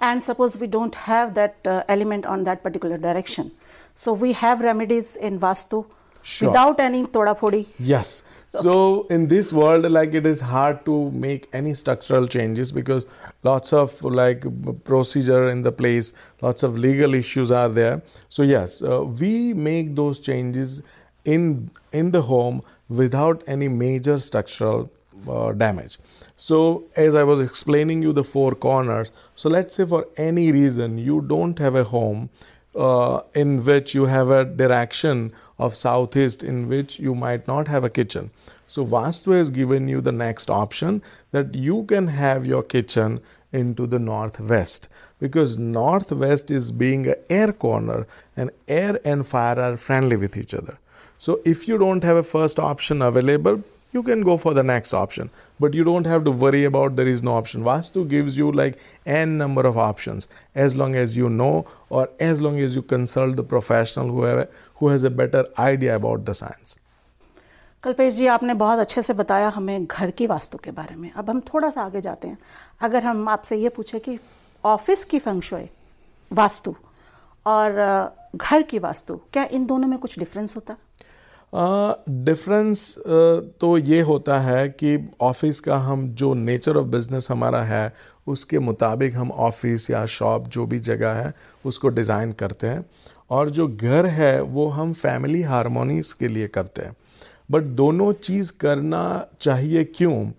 And 0.00 0.22
suppose 0.22 0.58
we 0.58 0.66
don't 0.66 0.94
have 0.94 1.34
that 1.34 1.56
uh, 1.64 1.82
element 1.88 2.26
on 2.26 2.44
that 2.44 2.62
particular 2.62 2.98
direction. 2.98 3.52
So 3.94 4.12
we 4.12 4.32
have 4.32 4.60
remedies 4.60 5.16
in 5.16 5.40
Vastu 5.40 5.86
sure. 6.22 6.48
without 6.48 6.80
any 6.80 7.06
toda. 7.06 7.64
Yes. 7.78 8.22
So 8.50 9.06
in 9.08 9.28
this 9.28 9.52
world, 9.52 9.90
like 9.90 10.14
it 10.14 10.24
is 10.26 10.40
hard 10.40 10.84
to 10.86 11.10
make 11.10 11.48
any 11.52 11.74
structural 11.74 12.26
changes 12.26 12.72
because 12.72 13.04
lots 13.42 13.72
of 13.72 14.02
like 14.02 14.44
procedure 14.84 15.48
in 15.48 15.62
the 15.62 15.72
place, 15.72 16.12
lots 16.40 16.62
of 16.62 16.78
legal 16.78 17.14
issues 17.14 17.50
are 17.50 17.68
there. 17.68 18.02
So 18.28 18.42
yes, 18.42 18.82
uh, 18.82 19.04
we 19.04 19.52
make 19.52 19.94
those 19.94 20.18
changes 20.18 20.82
in 21.24 21.70
in 21.92 22.12
the 22.12 22.22
home 22.22 22.62
without 22.88 23.42
any 23.46 23.68
major 23.68 24.18
structural 24.18 24.90
uh, 25.28 25.52
damage. 25.52 25.98
So, 26.36 26.84
as 26.96 27.14
I 27.14 27.24
was 27.24 27.40
explaining 27.40 28.02
you 28.02 28.12
the 28.12 28.22
four 28.22 28.54
corners, 28.54 29.10
so 29.34 29.48
let's 29.48 29.74
say 29.74 29.86
for 29.86 30.06
any 30.16 30.52
reason 30.52 30.98
you 30.98 31.22
don't 31.22 31.58
have 31.58 31.74
a 31.74 31.84
home 31.84 32.28
uh, 32.76 33.22
in 33.34 33.64
which 33.64 33.94
you 33.94 34.04
have 34.06 34.30
a 34.30 34.44
direction 34.44 35.32
of 35.58 35.74
southeast 35.74 36.42
in 36.42 36.68
which 36.68 36.98
you 36.98 37.14
might 37.14 37.48
not 37.48 37.68
have 37.68 37.84
a 37.84 37.90
kitchen. 37.90 38.30
So, 38.66 38.84
Vastu 38.84 39.36
has 39.36 39.50
given 39.50 39.88
you 39.88 40.00
the 40.00 40.12
next 40.12 40.50
option 40.50 41.02
that 41.30 41.54
you 41.54 41.84
can 41.84 42.08
have 42.08 42.46
your 42.46 42.62
kitchen 42.62 43.20
into 43.52 43.86
the 43.86 43.98
northwest 43.98 44.88
because 45.20 45.56
northwest 45.56 46.50
is 46.50 46.70
being 46.70 47.08
a 47.08 47.16
air 47.30 47.52
corner 47.52 48.06
and 48.36 48.50
air 48.68 49.00
and 49.04 49.26
fire 49.26 49.58
are 49.58 49.76
friendly 49.76 50.16
with 50.16 50.36
each 50.36 50.52
other. 50.52 50.78
So, 51.18 51.40
if 51.44 51.66
you 51.66 51.78
don't 51.78 52.04
have 52.04 52.16
a 52.16 52.22
first 52.22 52.58
option 52.58 53.00
available, 53.00 53.62
you 53.92 54.02
can 54.02 54.22
go 54.22 54.36
for 54.36 54.52
the 54.54 54.62
next 54.62 54.92
option 54.92 55.30
but 55.60 55.74
you 55.74 55.84
don't 55.84 56.06
have 56.06 56.24
to 56.24 56.30
worry 56.30 56.64
about 56.64 56.96
there 56.96 57.08
is 57.08 57.22
no 57.22 57.32
option 57.32 57.62
vastu 57.68 58.06
gives 58.08 58.38
you 58.38 58.50
like 58.52 58.78
n 59.06 59.36
number 59.38 59.66
of 59.66 59.78
options 59.78 60.28
as 60.54 60.76
long 60.76 60.96
as 60.96 61.16
you 61.16 61.28
know 61.28 61.66
or 61.88 62.08
as 62.30 62.40
long 62.40 62.58
as 62.60 62.74
you 62.74 62.82
consult 62.82 63.36
the 63.36 63.42
professional 63.42 64.08
who, 64.08 64.22
have, 64.22 64.48
who 64.76 64.88
has 64.88 65.04
a 65.04 65.10
better 65.10 65.46
idea 65.58 65.94
about 65.96 66.24
the 66.24 66.34
science 66.34 66.76
Kalpesh 67.82 68.14
ji 68.14 68.26
आपने 68.26 68.54
बहुत 68.60 68.78
अच्छे 68.78 69.02
से 69.02 69.12
बताया 69.14 69.48
हमें 69.54 69.84
घर 69.86 70.10
की 70.18 70.26
वास्तु 70.26 70.58
के 70.58 70.70
बारे 70.78 70.94
में 70.96 71.10
अब 71.10 71.28
हम 71.30 71.40
थोड़ा 71.52 71.68
सा 71.70 71.82
आगे 71.82 72.00
जाते 72.00 72.28
हैं 72.28 72.38
अगर 72.82 73.04
हम 73.04 73.28
आपसे 73.28 73.56
ये 73.56 73.68
पूछे 73.76 73.98
कि 74.06 74.18
ऑफ़िस 74.64 75.04
की 75.10 75.18
फंक्शुए 75.18 75.68
वास्तु 76.30 76.74
और 77.46 77.78
घर 78.36 78.62
की 78.70 78.78
वास्तु 78.78 79.16
क्या 79.32 79.44
इन 79.58 79.66
दोनों 79.66 79.88
में 79.88 79.98
कुछ 79.98 80.18
डिफरेंस 80.18 80.56
होता 80.56 80.72
है 80.72 80.85
डिफरेंस 81.52 82.80
uh, 82.98 83.04
uh, 83.04 83.60
तो 83.60 83.76
ये 83.78 84.00
होता 84.00 84.38
है 84.40 84.68
कि 84.68 84.98
ऑफ़िस 85.20 85.60
का 85.60 85.76
हम 85.78 86.08
जो 86.10 86.32
नेचर 86.34 86.76
ऑफ़ 86.76 86.86
बिज़नेस 86.86 87.28
हमारा 87.30 87.62
है 87.62 87.92
उसके 88.26 88.58
मुताबिक 88.58 89.14
हम 89.14 89.30
ऑफ़िस 89.30 89.90
या 89.90 90.04
शॉप 90.06 90.48
जो 90.48 90.66
भी 90.66 90.78
जगह 90.78 91.12
है 91.12 91.32
उसको 91.64 91.88
डिज़ाइन 91.88 92.32
करते 92.32 92.66
हैं। 92.66 92.84
और 93.30 93.50
जो 93.50 93.66
घर 93.68 94.06
है 94.06 94.40
वो 94.40 94.66
हम 94.68 94.92
फैमिली 94.92 95.42
हारमोनीस 95.42 96.12
के 96.12 96.28
लिए 96.28 96.48
करते 96.48 96.82
हैं। 96.82 96.94
बट 97.50 97.62
दोनों 97.62 98.12
चीज़ 98.12 98.52
करना 98.60 99.26
चाहिए 99.40 99.84
क्यों? 99.84 100.30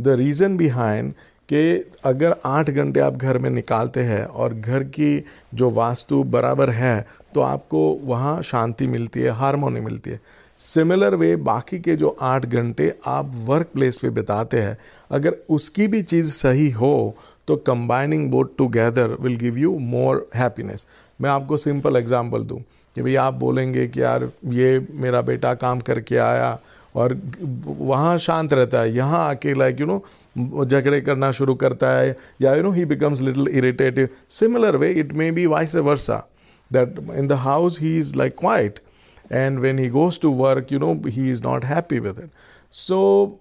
द 0.00 0.08
रीज़न 0.08 0.56
बिहाइंड 0.56 1.12
कि 1.48 1.90
अगर 2.04 2.36
आठ 2.44 2.70
घंटे 2.70 3.00
आप 3.00 3.16
घर 3.16 3.38
में 3.38 3.50
निकालते 3.50 4.02
हैं 4.02 4.24
और 4.24 4.54
घर 4.54 4.82
की 4.84 5.24
जो 5.54 5.70
वास्तु 5.70 6.22
बराबर 6.24 6.70
है 6.70 7.06
तो 7.34 7.40
आपको 7.40 7.90
वहाँ 8.04 8.40
शांति 8.42 8.86
मिलती 8.86 9.20
है 9.20 9.30
हारमोनी 9.30 9.80
मिलती 9.80 10.10
है। 10.10 10.20
सिमिलर 10.62 11.14
वे 11.14 11.34
बाकी 11.44 11.78
के 11.80 11.94
जो 11.96 12.16
आठ 12.22 12.46
घंटे 12.46 12.92
आप 13.06 13.32
वर्क 13.46 13.68
प्लेस 13.74 13.98
पे 13.98 14.10
बिताते 14.10 14.60
हैं, 14.60 14.76
अगर 15.10 15.36
उसकी 15.50 15.86
भी 15.86 16.02
चीज़ 16.04 16.32
सही 16.32 16.70
हो 16.72 17.14
तो 17.48 17.56
combining 17.58 18.30
both 18.30 18.56
together 18.58 19.16
will 19.20 19.36
give 19.36 19.58
you 19.58 19.78
more 19.80 20.28
happiness 20.34 20.86
मैं 21.20 21.30
आपको 21.30 21.56
सिंपल 21.56 21.96
एग्जांपल 21.96 22.44
दूँ 22.44 22.60
कि 22.96 23.02
भाई 23.02 23.14
आप 23.16 23.34
बोलेंगे 23.34 23.86
कि 23.88 24.02
यार, 24.02 24.30
ये 24.46 24.86
मेरा 24.92 25.20
बेटा 25.22 25.54
काम 25.54 25.80
करके 25.80 26.16
आया 26.18 26.58
और 26.94 27.16
वहाँ 27.42 28.16
शांत 28.18 28.52
रहता 28.52 28.80
है, 28.80 28.94
यहाँ 28.94 29.24
आके 29.28 29.54
लाइक 29.54 29.80
यू 29.80 29.86
नो 29.86 30.64
झगड़े 30.64 31.00
करना 31.00 31.30
शुरू 31.32 31.54
करता 31.54 31.90
है, 31.90 32.16
या 32.42 32.54
you 32.54 32.62
know 32.62 32.70
he 32.70 32.84
becomes 32.84 33.20
little 33.20 33.48
irritative 33.48 34.08
similar 34.30 34.76
way 34.76 34.90
it 34.92 35.12
may 35.12 35.30
be 35.30 35.46
vice 35.48 35.76
versa 35.76 36.22
that 36.70 36.98
in 37.14 37.28
the 37.28 37.42
house 37.44 37.80
he 37.80 37.98
is 37.98 38.16
like 38.16 38.36
quite 38.38 38.78
and 39.32 39.60
when 39.60 39.78
he 39.78 39.88
goes 39.90 40.18
to 40.18 40.30
work 40.30 40.70
you 40.70 40.78
know 40.78 40.94
he 41.18 41.28
is 41.30 41.42
not 41.42 41.64
happy 41.64 42.00
with 42.00 42.18
it 42.18 42.30
so 42.72 42.98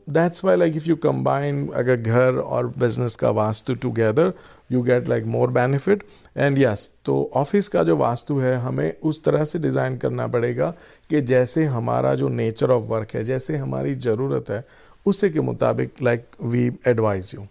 that's 0.07 0.43
why 0.43 0.55
like 0.55 0.75
if 0.75 0.86
you 0.86 0.95
combine 0.95 1.60
a 1.74 1.83
ghar 1.98 2.39
or 2.39 2.63
business 2.83 3.15
ka 3.15 3.31
vastu 3.33 3.75
together 3.86 4.25
you 4.69 4.83
get 4.83 5.07
like 5.07 5.29
more 5.36 5.48
benefit 5.57 6.03
and 6.36 6.57
yes 6.57 6.89
तो 7.05 7.15
office 7.36 7.67
का 7.67 7.83
जो 7.83 7.95
वास्तु 7.98 8.39
है 8.39 8.55
हमें 8.62 8.91
उस 9.12 9.24
तरह 9.24 9.45
से 9.45 9.60
design 9.60 9.98
करना 9.98 10.27
पड़ेगा 10.36 10.69
कि 11.10 11.21
जैसे 11.31 11.65
हमारा 11.77 12.13
जो 12.15 12.29
नेचर 12.41 12.71
ऑफ़ 12.71 12.83
वर्क 12.91 13.15
है 13.15 13.24
जैसे 13.25 13.57
हमारी 13.57 13.95
ज़रूरत 14.07 14.50
है 14.50 14.63
उसी 15.05 15.29
के 15.29 15.39
मुताबिक 15.39 16.01
लाइक 16.03 16.25
वी 16.41 16.67
एडवाइज 16.88 17.31
यू 17.36 17.48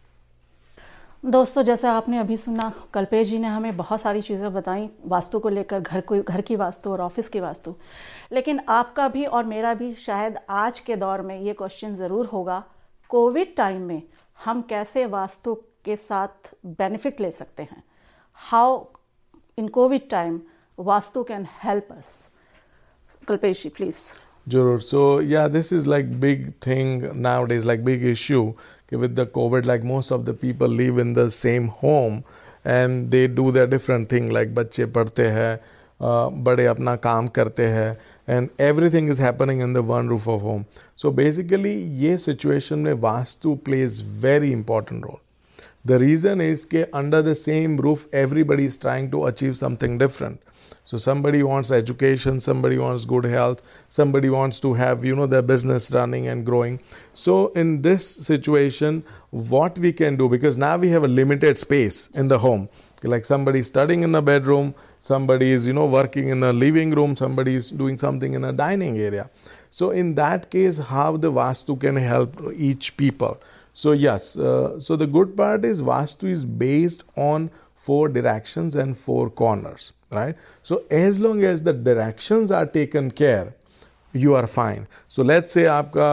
दोस्तों, 1.25 1.63
जैसे 1.63 1.89
आपने 1.89 2.19
अभी 2.19 2.37
सुना, 2.37 2.73
कल्पेश 2.95 3.29
जी 3.29 3.39
ने 3.39 3.49
हमें 3.49 3.77
बहुत 3.77 4.01
सारी 4.01 4.21
चीज़ें 4.23 4.53
बताई, 4.53 4.89
वास्तु 5.07 5.39
को 5.39 5.49
लेकर, 5.49 5.81
घर 5.81 6.01
को, 6.01 6.21
घर 6.23 6.41
की 6.41 6.57
वास्तु 6.57 6.91
और 6.91 7.01
ऑफ़िस 7.01 7.29
की 7.29 7.41
वास्तु। 7.41 7.75
लेकिन 8.33 8.61
आपका 8.69 9.09
भी 9.09 9.25
और 9.25 9.45
मेरा 9.45 9.73
भी 9.75 9.93
शायद 9.97 10.39
आज 10.51 10.79
के 10.81 10.97
दौर 10.97 11.23
में 11.23 11.39
ये 11.41 11.53
क्वेश्चन 11.53 11.95
ज़रूर 11.95 12.27
होगा, 12.27 12.63
कोविड 13.11 13.55
टाइम 13.57 13.83
में 13.83 14.03
हम 14.39 14.63
कैसे 14.63 15.05
वास्तु 15.07 15.55
के 15.85 15.97
साथ 15.99 16.55
बेनिफिट 16.67 17.21
ले 17.21 17.31
सकते 17.31 17.63
हैं? 17.63 17.83
How 18.35 18.85
in 19.59 19.69
COVID 19.69 20.09
time 20.11 20.41
vastu 20.79 21.23
can 21.25 21.47
help 21.65 21.93
us 21.93 22.29
Kalpesh 23.29 23.63
ji 23.63 23.69
please 23.69 23.97
ज़रूर। 24.49 24.81
So 24.81 25.21
yeah 25.23 25.47
this 25.49 25.73
is 25.73 25.89
like 25.89 26.21
big 26.21 26.51
thing 26.67 27.03
nowadays 27.45 27.67
like 27.67 27.85
big 27.85 28.05
issue 28.09 28.43
with 28.91 29.17
the 29.17 29.27
COVID, 29.27 29.67
like 29.67 29.83
most 29.85 30.11
of 30.11 30.25
the 30.25 30.35
people 30.35 30.69
live 30.69 30.99
in 30.99 31.13
the 31.15 31.31
same 31.31 31.69
home 31.69 32.25
and 32.65 33.11
they 33.11 33.27
do 33.27 33.51
their 33.51 33.67
different 33.67 34.09
thing 34.09 34.29
like 34.31 34.49
बच्चे 34.55 34.87
पढ़ते 34.87 35.27
हैं 35.27 35.61
बड़े 36.45 36.67
अपना 36.67 36.97
काम 36.97 37.29
करते 37.29 37.67
हैं 37.67 37.97
and 38.27 38.51
everything 38.59 39.09
is 39.09 39.19
happening 39.19 39.61
in 39.61 39.73
the 39.73 39.83
one 39.83 40.09
roof 40.09 40.27
of 40.29 40.41
home. 40.41 40.67
So 40.97 41.11
basically 41.11 41.75
ये 42.03 42.17
situation 42.19 42.85
में 42.85 42.93
vastu 43.01 43.57
plays 43.65 44.01
very 44.01 44.53
important 44.53 45.05
role. 45.05 45.21
The 45.85 45.99
reason 45.99 46.41
is 46.41 46.67
that 46.67 46.91
under 46.93 47.23
the 47.23 47.35
same 47.35 47.77
roof 47.79 48.07
everybody 48.13 48.67
is 48.67 48.77
trying 48.77 49.11
to 49.13 49.27
achieve 49.27 49.57
something 49.57 49.97
different. 49.97 50.43
So 50.85 50.99
somebody 50.99 51.43
wants 51.43 51.71
education, 51.71 52.41
somebody 52.41 52.77
wants 52.77 53.05
good 53.05 53.25
health, 53.25 53.63
somebody 53.89 54.29
wants 54.29 54.61
to 54.61 54.75
have, 54.75 55.05
you 55.05 55.15
know, 55.15 55.27
their 55.27 55.43
business 55.43 55.91
running 55.93 56.27
and 56.29 56.45
growing. 56.45 56.81
So 57.15 57.49
in 57.49 57.81
this 57.83 58.05
situation, 58.05 59.05
what 59.31 59.79
we 59.79 59.93
can 59.93 60.17
do, 60.17 60.29
because 60.29 60.59
now 60.59 60.77
we 60.77 60.89
have 60.89 61.05
a 61.05 61.09
limited 61.09 61.59
space 61.59 62.09
in 62.15 62.29
the 62.29 62.39
home. 62.39 62.69
Like 63.03 63.25
somebody 63.25 63.61
is 63.61 63.69
studying 63.69 64.03
in 64.03 64.13
the 64.13 64.21
bedroom, 64.21 64.75
somebody 64.99 65.53
is, 65.53 65.67
you 65.67 65.73
know, 65.73 65.87
working 65.87 66.29
in 66.29 66.41
the 66.41 66.53
living 66.53 66.91
room, 66.91 67.17
somebody 67.17 67.55
is 67.55 67.71
doing 67.71 67.97
something 67.97 68.35
in 68.35 68.45
a 68.45 68.53
dining 68.53 68.99
area. 68.99 69.31
So 69.71 69.91
in 69.93 70.17
that 70.17 70.51
case, 70.51 70.79
how 70.79 71.17
the 71.17 71.31
Vastu 71.31 71.81
can 71.81 71.97
help 71.97 72.37
each 72.55 72.97
people. 72.97 73.41
So 73.75 73.93
yes, 73.93 74.37
uh, 74.37 74.81
so 74.81 74.97
the 74.97 75.07
good 75.07 75.37
part 75.37 75.65
is 75.65 75.83
Vastu 75.83 76.29
is 76.29 76.45
based 76.45 77.05
on 77.17 77.51
four 77.75 78.09
directions 78.09 78.77
and 78.77 78.97
four 78.97 79.31
corners 79.31 79.93
right 80.13 80.37
so 80.63 80.83
as 80.91 81.19
long 81.19 81.43
as 81.43 81.63
the 81.63 81.73
directions 81.73 82.51
are 82.51 82.67
taken 82.67 83.11
care 83.11 83.55
you 84.13 84.35
are 84.35 84.47
fine 84.47 84.87
so 85.09 85.23
let's 85.23 85.57
say 85.57 85.65
आपका 85.67 86.11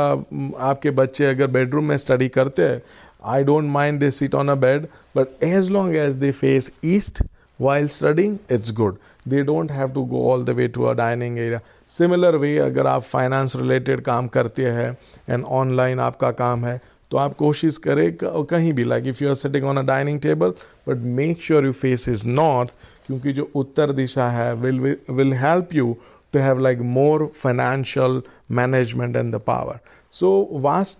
आपके 0.70 0.92
बच्चे 1.00 1.26
अगर 1.26 1.48
bedroom 1.58 1.86
में 1.90 1.98
study 1.98 2.28
करते 2.38 2.68
हैं 2.70 2.82
I 3.22 3.44
don't 3.44 3.68
mind 3.68 4.00
they 4.00 4.12
sit 4.12 4.36
on 4.36 4.48
a 4.50 4.56
bed, 4.56 4.90
but 5.14 5.42
as 5.44 5.70
long 5.70 5.96
as 5.96 6.18
they 6.18 6.32
face 6.32 6.70
east 6.82 7.22
while 7.58 7.88
studying, 7.90 8.40
it's 8.48 8.72
good. 8.72 9.00
They 9.26 9.42
don't 9.44 9.72
have 9.72 9.94
to 9.96 10.06
go 10.06 10.22
all 10.32 10.44
the 10.44 10.54
way 10.54 10.68
to 10.70 10.90
a 10.90 10.96
dining 10.96 11.40
area. 11.40 11.62
Similar 11.88 12.38
way, 12.40 12.58
अगर 12.60 12.88
आप 12.88 13.04
finance 13.04 13.56
related 13.56 14.02
काम 14.02 14.28
करते 14.38 14.70
हैं 14.78 14.98
and 15.30 15.46
online 15.46 16.00
आपका 16.00 16.32
काम 16.44 16.66
है 16.66 16.80
तो 17.12 17.18
आप 17.18 17.36
कोशिश 17.36 17.78
करें 17.78 18.18
कहीं 18.24 18.74
भी 18.74 18.84
like 18.84 19.08
if 19.08 19.24
you 19.24 19.30
are 19.30 19.36
sitting 19.36 19.66
on 19.66 19.78
a 19.78 19.82
dining 19.82 20.20
table 20.22 20.54
but 20.88 20.98
make 21.20 21.42
sure 21.42 21.66
you 21.66 21.72
face 21.72 22.08
is 22.10 22.28
north 22.28 22.70
क्योंकि 23.08 23.34
जो 23.34 23.50
उत्तर 23.56 23.92
दिशा 23.92 24.30
है 24.30 24.54
will 24.56 24.80
will 25.10 25.34
help 25.34 25.74
you 25.74 25.96
to 26.34 26.40
have 26.40 26.60
like 26.60 26.80
more 26.98 27.26
financial 27.36 28.22
management 28.52 29.16
and 29.16 29.36
the 29.36 29.40
power 29.48 29.80
so 30.12 30.28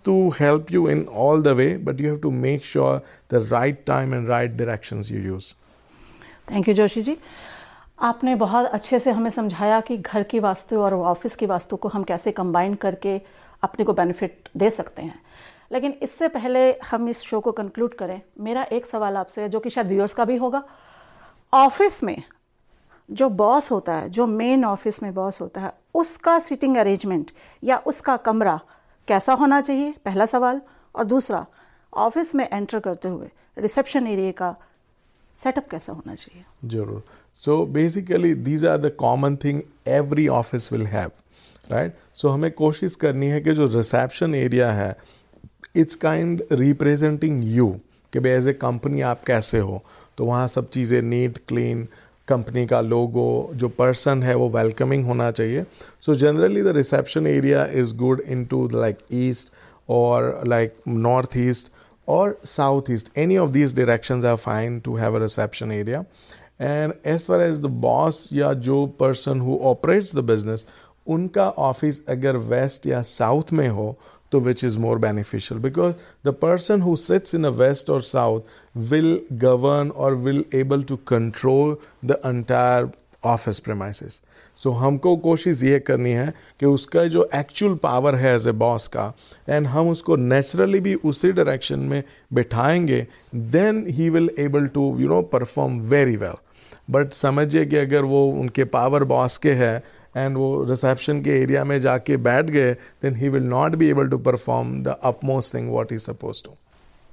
to 0.04 0.14
help 0.38 0.70
you 0.70 0.86
in 0.86 1.06
all 1.08 1.42
the 1.42 1.54
way, 1.54 1.76
but 1.76 2.00
you 2.00 2.08
have 2.08 2.20
to 2.20 2.30
make 2.30 2.62
sure 2.62 3.02
the 3.28 3.40
right 3.52 3.78
time 3.86 4.12
and 4.12 4.28
right 4.28 4.56
directions 4.56 5.10
you 5.10 5.20
use. 5.34 5.54
Thank 6.50 6.68
you 6.68 6.74
Joshi 6.74 7.02
ji 7.02 7.16
आपने 7.98 8.34
बहुत 8.34 8.66
अच्छे 8.66 8.98
से 8.98 9.10
हमें 9.10 9.30
समझाया 9.30 9.80
कि 9.80 9.96
घर 9.96 10.22
की 10.22 10.38
वास्तु 10.38 10.76
और 10.80 10.94
ऑफ़िस 10.94 11.36
की 11.36 11.46
वास्तु 11.46 11.76
को 11.76 11.88
हम 11.88 12.02
कैसे 12.02 12.32
कंबाइन 12.32 12.74
करके 12.74 13.20
अपने 13.62 13.84
को 13.84 13.92
बेनिफिट 13.92 14.48
दे 14.56 14.70
सकते 14.70 15.02
हैं। 15.02 15.20
लेकिन 15.70 15.94
इससे 16.02 16.28
पहले 16.28 16.70
हम 16.90 17.08
इस 17.08 17.20
शो 17.22 17.40
को 17.40 17.52
कंक्लूड 17.52 17.94
करें। 17.94 18.20
मेरा 18.40 18.62
एक 18.72 18.86
सवाल 18.86 19.16
आपसे 19.16 19.42
है, 19.42 19.48
जो 19.48 19.60
कि 19.60 19.70
शायद 19.70 19.86
व्यूअर्स 19.86 20.14
का 20.14 20.24
भी 20.24 20.36
होगा। 20.36 20.62
ऑफ़िस 21.52 22.02
में 22.04 22.22
जो 23.08 23.28
बॉस 23.30 23.70
होता 23.70 23.94
है, 23.94 24.08
जो 24.10 24.26
मेन 24.26 24.64
ऑफ़िस 24.64 25.02
में 25.02 25.12
बॉस 25.14 25.40
होता 25.40 25.60
है, 25.60 25.72
उसका 25.94 26.38
सिटिंग 26.38 26.76
अरेंजमेंट 26.76 27.30
या 27.62 27.76
उसका 27.86 28.16
कमरा 28.18 28.58
कैसा 29.08 29.32
होना 29.32 29.60
चाहिए? 29.60 29.94
पहला 30.04 30.26
सवाल। 30.26 30.60
और 30.94 31.04
दूसरा 31.04 31.46
ऑफ़िस 31.92 32.34
में 32.34 32.48
एंटर 32.52 32.78
करते 32.78 33.08
हुए 33.08 33.28
रिसेप्शन 33.58 34.06
एरिया 34.06 34.32
का 34.32 34.54
सेटअप 35.38 35.68
कैसा 35.70 35.92
होना 35.92 36.14
चाहिए? 36.14 36.44
ज़रूर। 36.64 37.02
So 37.36 37.64
basically 37.66 38.34
these 38.34 38.64
are 38.66 38.78
the 38.78 38.90
common 38.98 39.36
thing 39.36 39.60
every 39.88 40.26
office 40.28 40.72
will 40.72 40.86
have 40.86 41.10
right 41.72 41.96
so 42.14 42.28
हमें 42.28 42.50
कोशिश 42.52 42.94
करनी 42.96 43.26
है 43.26 43.40
कि 43.40 43.54
जो 43.54 43.66
रिसेप्शन 43.68 44.34
एरिया 44.34 44.70
है 44.72 44.96
इट्स 45.76 45.94
काइंड 45.94 46.42
रिप्रेजेंटिंग 46.52 47.42
यू 47.56 47.68
कि 48.12 48.20
भाई 48.20 48.32
एज 48.32 48.46
ए 48.48 48.52
कंपनी 48.52 49.00
आप 49.00 49.22
कैसे 49.26 49.58
हो? 49.58 49.82
तो 50.18 50.24
वहाँ 50.24 50.46
सब 50.48 50.68
चीज़ें 50.68 51.00
नीट 51.02 51.38
क्लीन 51.48 51.86
कंपनी 52.28 52.66
का 52.66 52.80
लोगो 52.80 53.50
जो 53.54 53.68
पर्सन 53.68 54.22
है 54.22 54.34
वो 54.34 54.48
वेलकमिंग 54.50 55.04
होना 55.06 55.30
चाहिए। 55.30 55.64
So 56.06 56.14
generally 56.14 56.62
the 56.62 56.76
reception 56.76 57.26
area 57.26 57.64
is 57.82 57.94
good 57.96 58.20
into 58.44 58.68
like 58.74 58.98
east 59.12 59.52
और 59.88 60.42
लाइक 60.46 60.74
नॉर्थ 60.88 61.36
ईस्ट 61.36 61.70
और 62.08 62.38
south 62.46 62.90
east 62.90 63.18
any 63.18 63.36
of 63.36 63.50
these 63.50 63.74
directions 63.76 64.24
are 64.24 64.36
fine 64.36 64.78
to 64.80 64.96
have 64.96 65.16
a 65.16 65.22
reception 65.22 65.72
area 65.72 66.04
and 66.60 66.92
as 67.06 67.26
far 67.26 67.40
as 67.40 67.58
the 67.60 67.66
boss 67.86 68.28
या 68.32 68.52
जो 68.68 68.86
person 69.00 69.40
who 69.40 69.58
operates 69.70 70.14
the 70.16 70.24
business 70.30 70.66
उनका 71.06 71.48
office 71.50 72.00
अगर 72.08 72.36
west 72.36 72.86
या 72.86 73.02
south 73.02 73.52
में 73.52 73.68
हो 73.68 73.96
to 74.30 74.38
which 74.38 74.62
is 74.62 74.78
more 74.78 74.98
beneficial. 74.98 75.58
Because 75.58 75.94
the 76.22 76.32
person 76.32 76.80
who 76.80 76.96
sits 76.96 77.34
in 77.34 77.42
the 77.42 77.52
west 77.52 77.88
or 77.88 78.00
south 78.02 78.42
will 78.74 79.20
govern 79.36 79.90
or 79.90 80.14
will 80.14 80.42
able 80.52 80.82
to 80.84 80.96
control 81.12 81.76
the 82.02 82.18
entire 82.24 82.90
office 83.24 83.58
premises 83.58 84.20
so 84.62 84.70
हमको 84.70 85.16
कोशिश 85.16 85.62
ये 85.64 85.78
करनी 85.78 86.10
है 86.10 86.32
कि 86.60 86.66
उसका 86.66 87.04
जो 87.14 87.28
एक्चुअल 87.34 87.74
पावर 87.82 88.14
है 88.14 88.34
एज 88.34 88.46
ए 88.48 88.52
बॉस 88.62 88.86
का 88.88 89.12
एंड 89.48 89.66
हम 89.66 89.88
उसको 89.90 90.16
नेचुरली 90.16 90.80
भी 90.80 90.94
उसी 91.10 91.32
डायरेक्शन 91.32 91.78
में 91.78 92.02
बिठाएँगे 92.34 93.06
then 93.56 93.84
he 93.88 94.08
will 94.10 94.30
able 94.38 94.66
to 94.74 94.96
you 95.00 95.08
know 95.08 95.20
perform 95.32 95.80
very 95.90 96.16
well 96.16 96.34
but 96.90 97.12
समझिए 97.12 97.64
कि 97.66 97.76
अगर 97.76 98.04
वो 98.04 98.26
उनके 98.40 98.64
पावर 98.64 99.04
बॉस 99.04 99.36
के 99.38 99.52
है 99.52 99.82
एंड 100.16 100.36
वो 100.36 100.64
रिसेप्शन 100.68 101.20
के 101.22 101.40
एरिया 101.42 101.64
में 101.64 101.78
जाके 101.80 102.16
बैठ 102.28 102.50
गए 102.50 102.72
then 103.02 103.16
he 103.16 103.28
will 103.28 103.48
not 103.48 103.74
be 103.82 103.88
able 103.90 104.08
to 104.08 104.18
perform 104.30 104.82
the 104.82 104.96
upmost 105.12 105.54
thing 105.54 105.70
what 105.72 105.92
he 105.92 105.98
suppose 106.08 106.42
to 106.44 106.56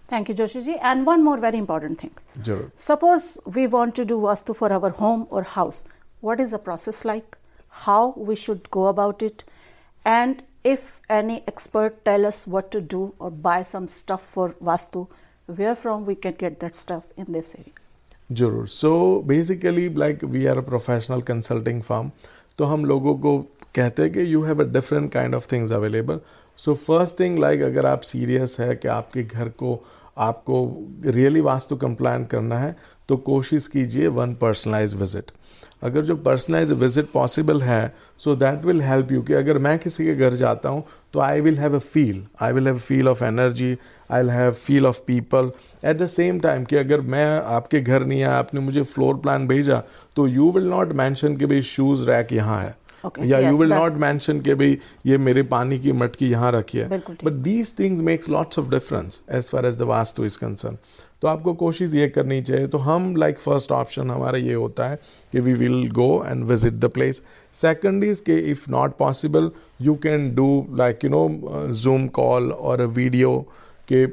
Thank 0.09 0.27
you, 0.29 0.33
Joshi 0.39 0.59
ji. 0.65 0.73
And 0.87 1.05
one 1.09 1.23
more 1.23 1.37
very 1.43 1.57
important 1.57 1.99
thing. 1.99 2.11
Sure. 2.47 2.71
Suppose 2.81 3.39
we 3.55 3.65
want 3.75 3.95
to 3.99 4.03
do 4.09 4.17
Vastu 4.25 4.55
for 4.55 4.71
our 4.71 4.91
home 4.99 5.23
or 5.31 5.41
house. 5.53 5.79
What 6.27 6.43
is 6.43 6.51
the 6.51 6.59
process 6.67 6.99
like? 7.11 7.37
How 7.85 8.13
we 8.15 8.35
should 8.35 8.69
go 8.75 8.83
about 8.91 9.23
it? 9.29 9.43
And 10.11 10.43
if 10.63 10.99
any 11.09 11.43
expert 11.47 11.97
tell 12.05 12.25
us 12.25 12.45
what 12.47 12.69
to 12.75 12.81
do 12.81 13.01
or 13.19 13.31
buy 13.31 13.63
some 13.63 13.87
stuff 13.87 14.29
for 14.35 14.45
Vastu, 14.63 15.07
where 15.47 15.75
from 15.75 16.05
we 16.05 16.15
can 16.15 16.33
get 16.33 16.59
that 16.59 16.75
stuff 16.75 17.03
in 17.17 17.31
this 17.31 17.55
area? 17.55 17.73
Jurur. 18.31 18.67
So 18.67 19.21
basically, 19.21 19.89
like 19.89 20.21
we 20.21 20.47
are 20.47 20.57
a 20.57 20.63
professional 20.63 21.21
consulting 21.21 21.81
firm. 21.81 22.11
तो 22.59 22.65
हम 22.65 22.85
लोगों 22.85 23.15
को 23.17 23.37
कहते 23.75 24.03
हैं 24.03 24.11
कि 24.11 24.33
you 24.33 24.41
have 24.43 24.63
a 24.63 24.67
different 24.73 25.11
kind 25.11 25.35
of 25.35 25.47
things 25.51 25.71
available 25.71 26.19
so 26.59 26.73
first 26.77 27.19
thing 27.19 27.39
like 27.39 27.61
अगर 27.61 27.85
आप 27.85 28.01
serious 28.03 28.55
है 28.59 28.75
कि 28.75 28.87
आपके 28.87 29.23
घर 29.23 29.49
को, 29.49 29.81
आपको 30.17 30.59
रियली 31.05 31.41
वास्तु 31.41 31.75
कंप्लान 31.75 32.25
करना 32.25 32.59
है 32.59 32.75
तो 33.09 33.17
कोशिश 33.23 33.67
कीजिए 33.67 34.07
वन 34.09 34.33
पर्सनलाइज 34.35 34.93
विज़िट 34.95 35.31
अगर 35.83 36.01
जो 36.01 36.15
पर्सनलाइज 36.17 36.71
विज़िट 36.73 37.11
पॉसिबल 37.11 37.61
है 37.61 37.93
so 38.19 38.35
that 38.35 38.65
will 38.65 38.81
help 38.81 39.11
you 39.11 39.21
कि 39.21 39.33
अगर 39.33 39.57
मैं 39.57 39.77
किसी 39.79 40.05
के 40.05 40.15
घर 40.15 40.35
जाता 40.35 40.69
हूँ 40.69 40.83
तो 41.13 41.19
I 41.19 41.41
will 41.41 41.57
have 41.59 41.75
a 41.75 41.79
feel 41.87 42.25
I 42.41 42.53
will 42.53 42.67
have 42.67 42.77
feel 42.79 43.09
of 43.09 43.23
energy 43.23 43.75
I 44.09 44.21
will 44.21 44.29
have 44.31 44.51
feel 44.53 44.85
of 44.85 44.99
people 45.07 45.51
at 45.85 45.97
the 45.97 46.05
same 46.07 46.39
time 46.39 46.63
कि 46.63 46.75
अगर 46.75 47.01
मैं 47.13 47.25
आपके 47.55 47.81
घर 47.81 48.05
नहीं 48.05 48.23
आया 48.23 48.37
आपने 48.37 48.61
मुझे 48.61 48.83
फ्लोर 48.85 49.17
प्लान 49.17 49.47
भेजा 49.47 49.83
तो 50.15 50.27
यू 50.27 50.51
विल 50.51 50.67
नॉट 50.69 50.93
मैंशन 50.95 51.35
कि 51.37 51.45
भाई 51.45 51.61
शूज़ 51.61 52.09
रैक 52.09 52.33
यहाँ 52.33 52.61
है। 52.61 52.75
या 53.19 53.39
यू 53.39 53.57
विल 53.57 53.69
नॉट 53.69 53.97
मैंशन 53.99 54.39
कि 54.41 54.53
भाई 54.55 54.77
ये 55.05 55.17
मेरे 55.19 55.41
पानी 55.45 55.77
की 55.79 55.91
मटकी 55.93 56.29
यहाँ 56.29 56.51
रखी 56.51 56.77
है। 56.77 56.97
But 56.99 57.31
these 57.31 57.73
things 57.79 58.01
makes 58.03 58.29
lots 58.29 58.59
of 58.59 58.69
difference 58.69 59.21
as 59.31 59.49
far 59.49 59.65
as 59.65 59.77
the 59.77 59.81
vastu 59.89 60.25
is 60.25 60.37
concern 60.37 60.77
तो 61.21 61.27
आपको 61.27 61.53
कोशिश 61.53 61.93
ये 61.93 62.07
करनी 62.09 62.41
चाहिए। 62.41 62.67
तो 62.67 62.77
हम 62.77 63.15
लाइक 63.15 63.37
फ़र्स्ट 63.39 63.71
ऑप्शन 63.71 64.09
हमारा 64.11 64.37
ये 64.37 64.53
होता 64.53 64.87
है 64.87 64.99
कि 65.33 65.39
we 65.39 65.53
will 65.53 65.89
go 65.91 66.23
and 66.27 66.43
visit 66.45 66.73
the 66.73 66.89
place 66.93 67.21
second 67.55 68.03
is 68.03 68.21
के 68.21 68.37
if 68.51 68.69
not 68.71 68.97
possible 68.97 69.51
you 69.81 69.95
can 70.03 70.33
do 70.35 70.49
like 70.77 71.03
you 71.03 71.09
know 71.09 71.67
Zoom 71.73 72.07
call 72.17 72.51
और 72.51 72.81
अ 72.81 72.85
वीडियो 72.95 73.31
के 73.91 74.05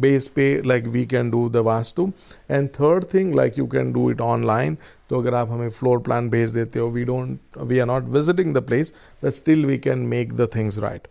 बेस 0.00 0.28
पे 0.28 0.46
like 0.66 0.86
we 0.86 1.04
can 1.06 1.30
do 1.30 1.48
the 1.48 1.56
vastu 1.66 2.10
and 2.50 2.68
third 2.68 3.04
thing 3.14 3.34
like 3.34 3.58
you 3.58 3.66
can 3.76 3.92
do 3.92 4.10
it 4.10 4.20
online 4.20 4.76
तो 5.10 5.20
अगर 5.20 5.34
आप 5.34 5.50
हमें 5.50 5.68
floor 5.70 5.98
plan 5.98 6.30
भेज 6.30 6.50
देते 6.50 6.78
हो 6.78 6.88
we 6.90 7.04
don't 7.04 7.38
we 7.58 7.78
are 7.78 7.86
not 7.86 8.08
visiting 8.18 8.54
the 8.54 8.66
place 8.66 8.92
but 9.24 9.30
still 9.32 9.66
we 9.66 9.78
can 9.78 9.98
make 10.14 10.32
the 10.32 10.48
things 10.54 10.78
right 10.78 11.08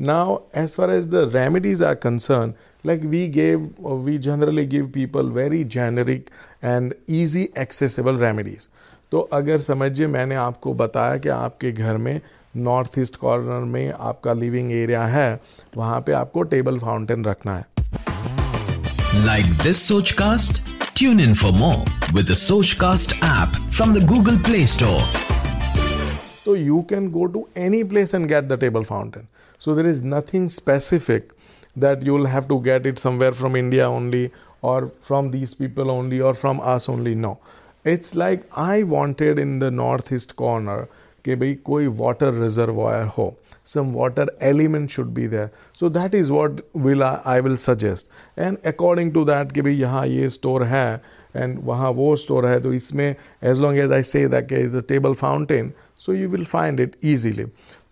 now, 0.00 0.42
as 0.52 0.74
far 0.74 0.90
as 0.90 1.08
the 1.08 1.28
remedies 1.28 1.80
are 1.80 1.94
concerned, 1.94 2.54
like, 2.84 3.02
we 3.04 3.28
gave 3.28 3.66
we 3.78 4.18
generally 4.18 4.66
give 4.66 4.92
people 4.92 5.28
very 5.28 5.62
generic 5.64 6.30
and 6.62 6.94
easy 7.06 7.44
accessible 7.56 8.18
remedies. 8.18 8.68
तो 9.10 9.20
अगर 9.32 9.60
समझिए, 9.60 10.06
मैंने 10.06 10.34
आपको 10.34 10.74
बताया 10.74 11.16
कि 11.16 11.28
आपके 11.28 11.72
घर 11.72 11.96
में 11.96 12.20
नॉर्थ 12.56 12.98
ईस्ट 12.98 13.16
कॉर्नर 13.16 13.64
में 13.72 13.92
आपका 13.92 14.32
लिविंग 14.32 14.72
एरिया 14.72 15.02
है 15.06 15.40
वहाँ 15.76 16.00
पे 16.06 16.12
आपको 16.12 16.42
टेबल 16.54 16.78
फाउंटेन 16.78 17.24
रखना 17.24 17.56
है 17.56 19.24
like 19.26 19.52
this 19.62 19.82
Sochcast 20.18 20.62
tune 20.96 21.20
in 21.20 21.34
for 21.34 21.52
more 21.58 22.12
with 22.14 22.34
Sochcast 22.80 23.14
app 23.24 23.60
from 23.74 23.94
the 23.94 24.04
Google 24.08 24.38
Play 24.48 24.66
store 24.76 25.02
तो 26.44 26.56
you 26.56 26.80
can 26.90 27.10
go 27.10 27.26
to 27.34 27.46
any 27.66 27.82
place 27.92 28.14
and 28.14 28.26
get 28.28 28.44
the 28.44 28.58
table 28.60 28.84
fountain 28.84 29.26
so 29.60 29.74
there 29.74 29.86
is 29.86 30.04
nothing 30.04 30.48
specific 30.50 31.32
that 31.76 32.02
you 32.02 32.12
will 32.12 32.26
have 32.26 32.46
to 32.48 32.60
get 32.60 32.86
it 32.86 32.98
somewhere 32.98 33.32
from 33.32 33.56
India 33.56 33.88
only 33.88 34.30
or 34.62 34.90
from 35.00 35.30
these 35.30 35.54
people 35.54 35.90
only 35.90 36.20
or 36.20 36.34
from 36.34 36.60
us 36.60 36.88
only. 36.88 37.14
No. 37.14 37.38
It's 37.84 38.14
like 38.14 38.42
I 38.54 38.82
wanted 38.84 39.38
in 39.38 39.58
the 39.58 39.70
northeast 39.70 40.36
corner 40.36 40.88
कि 41.24 41.34
भाई 41.36 41.54
कोई 41.64 41.86
water 41.98 42.32
reservoir 42.32 43.06
हो 43.18 43.34
some 43.66 43.92
water 43.94 44.36
element 44.42 44.90
should 44.90 45.06
be 45.06 45.26
there 45.28 45.48
so 45.80 45.88
that 45.90 46.14
is 46.14 46.32
what 46.32 46.60
will 46.76 47.02
I 47.02 47.40
will 47.40 47.56
suggest 47.56 48.38
and 48.38 48.58
according 48.66 49.12
to 49.12 49.24
that 49.24 49.52
कि 49.52 49.62
भाई 49.62 49.74
यहाँ 49.74 50.06
ये 50.06 50.28
store 50.28 50.64
है 50.64 51.02
and 51.36 51.58
वहाँ 51.64 51.90
वो 51.90 52.14
स्टोर 52.16 52.46
है 52.46 52.60
तो 52.60 52.72
इसमें 52.72 53.14
as 53.42 53.60
long 53.60 53.78
as 53.78 53.92
I 53.92 54.02
say 54.02 54.26
that 54.28 54.48
के 54.48 54.60
is 54.64 54.76
a 54.76 54.80
table 54.88 55.14
fountain 55.14 55.72
so 55.98 56.12
you 56.12 56.28
will 56.28 56.44
find 56.44 56.80
it 56.80 56.96
easily 57.04 57.46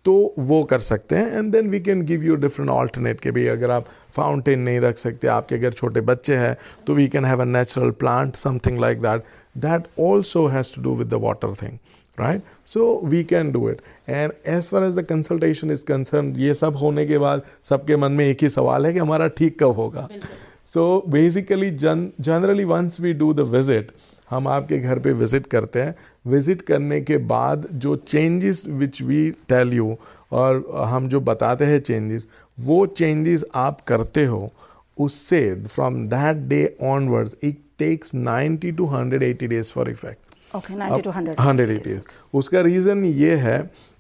तो 0.05 0.13
वो 0.39 0.63
कर 0.65 0.79
सकते 0.79 1.17
हैं 1.17 1.39
and 1.39 1.53
then 1.53 1.69
we 1.71 1.81
can 1.81 2.03
give 2.03 2.23
you 2.25 2.37
different 2.37 2.71
alternate 2.71 3.21
के 3.21 3.31
भाई 3.31 3.47
अगर 3.47 3.71
आप 3.71 3.87
फाउंटेन 4.17 4.61
नहीं 4.61 4.81
रख 4.81 4.99
सकते, 4.99 5.29
आपके 5.29 5.55
अगर 5.55 5.73
छोटे 5.73 6.01
बच्चे 6.01 6.37
हैं 6.37 6.57
तो 6.87 6.95
we 6.95 7.09
can 7.09 7.25
have 7.25 7.41
a 7.41 7.45
natural 7.45 7.91
plant 8.01 8.35
something 8.37 8.79
like 8.81 9.03
that 9.03 9.25
that 9.59 9.87
also 10.01 10.47
has 10.47 10.75
to 10.75 10.83
do 10.83 10.95
with 10.95 11.09
the 11.09 11.21
water 11.23 11.55
thing 11.63 11.79
right 12.21 12.43
so 12.71 13.01
we 13.05 13.23
can 13.25 13.51
do 13.53 13.69
it 13.71 13.81
and 14.09 14.33
as 14.49 14.69
far 14.71 14.85
as 14.85 14.99
the 14.99 15.05
consultation 15.07 15.71
is 15.71 15.85
concern 15.85 16.35
ये 16.37 16.55
सब 16.55 16.77
होने 16.77 17.07
के 17.07 17.19
बाद 17.19 17.43
सबके 17.65 17.97
मन 17.97 18.13
में 18.13 18.25
एक 18.27 18.43
ही 18.43 18.49
सवाल 18.51 18.87
है 18.87 18.93
कि 18.93 18.99
हमारा 18.99 19.29
ठीक 19.39 19.59
कब 19.63 19.75
होगा। 19.77 20.09
सो 20.67 21.03
बेसिकली 21.09 21.71
जन 21.79 22.09
generally 22.21 22.65
once 22.65 23.01
we 23.01 23.13
do 23.15 23.33
the 23.35 23.41
visit 23.51 23.91
हम 24.31 24.49
आपके 24.49 24.79
घर 24.79 24.99
पे 24.99 25.13
विज़िट 25.13 25.47
करते 25.47 25.81
हैं। 25.83 25.95
विज़िट 26.27 26.63
करने 26.63 27.01
के 27.01 27.17
बाद 27.27 27.67
जो 27.75 27.95
changes 27.99 28.65
which 28.69 29.01
we 29.03 29.31
tell 29.49 29.73
you 29.75 29.97
और 30.33 30.65
हम 30.89 31.09
जो 31.09 31.21
बताते 31.21 31.65
हैं 31.65 31.81
चेंजेस 31.81 32.27
वो 32.59 32.85
चेंजेस 32.87 33.45
आप 33.57 33.81
करते 33.89 34.25
हो 34.25 34.51
उससे 34.99 35.43
from 35.67 36.07
that 36.09 36.37
day 36.49 36.65
onwards 36.83 37.37
it 37.45 37.59
takes 37.79 38.15
90 38.17 38.77
to 38.77 38.87
180 38.87 39.49
days 39.49 39.73
for 39.73 39.91
effect 39.91 40.30
okay 40.57 40.75
90 40.75 41.03
to 41.05 41.11
100 41.11 41.41
hundred 41.41 41.71
eighties 41.71 42.05
उसका 42.41 42.61
रीज़न 42.61 43.05
ये 43.05 43.35
है 43.47 43.59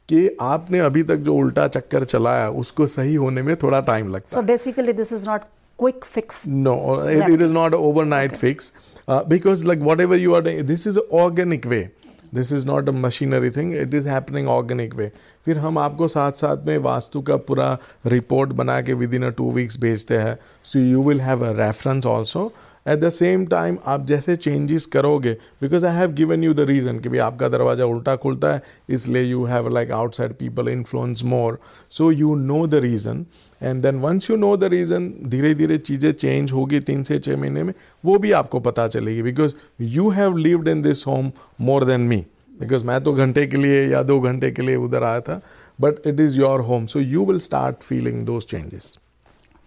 कि 0.08 0.28
आपने 0.40 0.78
अभी 0.80 1.02
तक 1.10 1.16
जो 1.28 1.34
उल्टा 1.36 1.66
चक्कर 1.68 2.04
चलाया 2.04 2.50
उसको 2.64 2.86
सही 2.96 3.14
होने 3.14 3.42
में 3.42 3.54
थोड़ा 3.62 3.80
टाइम 3.92 4.12
लगता 4.12 4.34
so 4.34 4.42
basically 4.52 4.92
this 4.92 5.12
is 5.12 5.28
not 5.28 5.48
quick 5.78 6.04
fix. 6.04 6.40
No 6.46 6.72
it, 7.02 7.22
it 7.30 7.40
is 7.40 7.52
not 7.52 7.74
an 7.76 7.80
overnight 7.80 8.32
okay. 8.32 8.40
fix. 8.40 8.72
Uh, 9.08 9.22
because 9.24 9.64
like 9.64 9.78
whatever 9.80 10.16
you 10.16 10.34
are 10.34 10.42
doing 10.42 10.66
this 10.66 10.86
is 10.86 10.98
an 10.98 11.16
organic 11.22 11.72
way. 11.74 11.88
This 12.34 12.52
is 12.52 12.66
not 12.66 12.88
a 12.88 12.92
machinery 12.92 13.50
thing 13.50 13.74
it 13.76 13.94
is 13.94 14.08
happening 14.08 14.48
organic 14.48 14.94
way 14.94 15.10
फिर 15.44 15.58
हम 15.58 15.78
आपको 15.78 16.08
साथ 16.08 16.32
साथ 16.32 16.66
में 16.66 16.76
वास्तु 16.78 17.20
का 17.30 17.36
पूरा 17.46 17.76
report 18.06 18.50
बना 18.60 18.80
के 18.82 18.94
with 19.00 19.14
in 19.14 19.22
a 19.26 19.30
two 19.38 19.50
weeks 19.52 19.78
भेजते 19.80 20.18
हैं। 20.18 20.36
So 20.64 20.78
you 20.78 21.02
will 21.02 21.20
have 21.20 21.44
a 21.46 21.50
reference 21.58 22.06
also 22.06 22.52
at 22.86 22.98
the 22.98 23.08
same 23.08 23.44
time 23.46 23.76
आप 23.86 24.06
जैसे 24.06 24.36
चेंजेस 24.36 24.86
करोगे 24.86 25.32
because 25.62 25.86
I 25.86 25.96
have 25.96 26.12
given 26.12 26.44
you 26.44 26.54
the 26.54 26.60
reason 26.68 26.98
कि 26.98 27.08
भाई 27.08 27.18
आपका 27.18 27.48
दरवाज़ा 27.48 27.84
उल्टा 27.84 28.16
खुलता 28.16 28.52
है, 28.54 28.62
इसलिए 28.88 29.22
you 29.22 29.44
have 29.44 29.68
like 29.68 29.90
outside 29.92 30.32
people 30.34 30.68
influence 30.68 31.22
more 31.24 31.58
so 31.90 32.10
you 32.12 32.34
know 32.34 32.66
the 32.66 32.74
reason 32.84 33.24
and 33.60 33.82
then 33.82 34.00
once 34.00 34.30
you 34.30 34.36
know 34.36 34.56
the 34.56 34.64
reason 34.72 35.12
धीरे 35.26 35.54
धीरे 35.54 35.78
चीज़ें 35.78 36.12
चेंज 36.12 36.52
होगी 36.52 36.80
तीन 36.80 37.02
से 37.02 37.18
छः 37.18 37.36
महीने 37.36 37.62
में, 37.62 37.72
वो 38.04 38.18
भी 38.18 38.32
आपको 38.32 38.60
पता 38.60 38.88
चलेगी 38.88 39.22
because 39.22 39.54
you 39.80 40.08
have 40.10 40.36
lived 40.36 40.68
in 40.68 40.82
this 40.82 41.06
home 41.06 41.32
more 41.60 41.84
than 41.84 42.00
me 42.00 42.24
because 42.60 42.84
मैं 42.84 43.00
तो 43.04 43.12
घंटे 43.12 43.46
के 43.46 43.56
लिए 43.56 43.86
या 43.88 44.02
दो 44.02 44.18
घंटे 44.20 44.50
के 44.50 44.62
लिए 44.62 44.76
उधर 44.78 45.02
आया 45.02 45.20
था 45.20 45.40
but 45.78 46.06
it 46.06 46.20
is 46.20 46.38
your 46.38 46.60
home 46.60 46.86
so 46.86 47.00
you 47.00 47.24
will 47.26 47.38
start 47.40 47.82
feeling 47.82 48.24
those 48.26 48.44
changes 48.44 48.96